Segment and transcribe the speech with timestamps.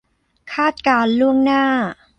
[0.53, 1.63] คาดการณ์ล่วงหน้า